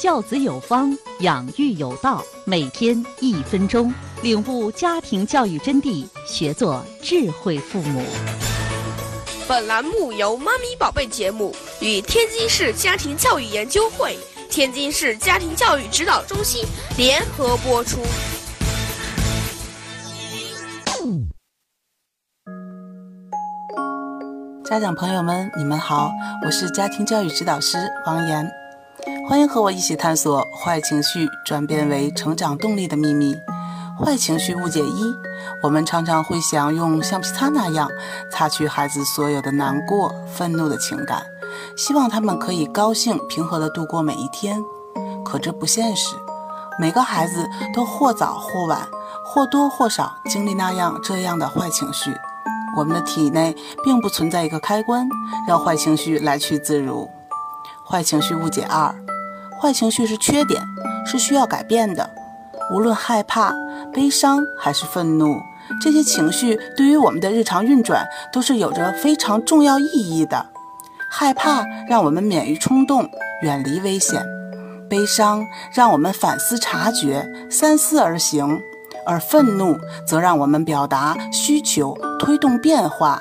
[0.00, 2.24] 教子有方，养育有道。
[2.46, 3.92] 每天一分钟，
[4.22, 8.02] 领悟家庭教育真谛，学做智慧父母。
[9.46, 14.18] 本栏目由“妈咪宝贝”节目与天津市家庭教育研究会、
[14.48, 16.64] 天津市家庭教育指导中心
[16.96, 17.98] 联合播出。
[24.64, 26.10] 家长朋友们，你们好，
[26.46, 27.76] 我是家庭教育指导师
[28.06, 28.50] 王岩，
[29.26, 33.36] 欢迎和我一起探索坏情绪转变为成长动力的秘密。
[33.98, 35.14] 坏情绪误解一：
[35.62, 37.88] 我们常常会想用橡皮擦那样
[38.30, 41.22] 擦去孩子所有的难过、愤怒的情感，
[41.76, 44.62] 希望他们可以高兴平和地度过每一天。
[45.24, 46.16] 可这不现实，
[46.80, 48.88] 每个孩子都或早或晚、
[49.24, 52.10] 或多或少经历那样这样的坏情绪。
[52.76, 55.06] 我们的体内并不存在一个开关，
[55.46, 57.08] 让坏情绪来去自如。
[57.84, 58.94] 坏情绪误解二：
[59.60, 60.62] 坏情绪是缺点，
[61.04, 62.08] 是需要改变的。
[62.72, 63.52] 无论害怕、
[63.92, 65.36] 悲伤还是愤怒，
[65.82, 70.46] 这些情绪对于我们的日常运转都是有着非常重要意义的。
[71.10, 73.10] 害怕让我们免于冲动，
[73.42, 74.22] 远离危险；
[74.88, 78.58] 悲伤让我们反思察觉，三思而行。
[79.06, 83.20] 而愤怒则让我们表达需求，推动变化。